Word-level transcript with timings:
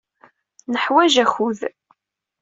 Neḥwaj 0.73 1.13
akud. 1.23 1.59